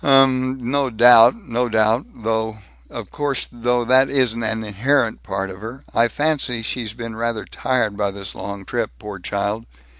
"Um, 0.03 0.53
uh, 0.53 0.55
no 0.61 0.89
doubt, 0.89 1.35
no 1.47 1.69
doubt, 1.69 2.07
though 2.15 2.57
Of 2.89 3.11
course, 3.11 3.45
though, 3.51 3.85
that 3.85 4.09
isn't 4.09 4.41
an 4.41 4.63
inherent 4.63 5.21
part 5.21 5.51
of 5.51 5.61
her. 5.61 5.83
I 5.93 6.07
fancy 6.07 6.63
she's 6.63 6.93
been 6.95 7.15
rather 7.15 7.45
tired 7.45 7.95
by 7.97 8.09
this 8.09 8.33
long 8.33 8.65
trip, 8.65 8.89
poor 8.97 9.19
child. 9.19 9.67